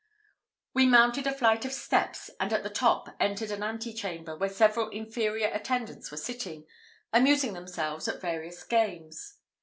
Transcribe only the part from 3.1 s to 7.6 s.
entered an antechamber, where several inferior attendants were sitting, amusing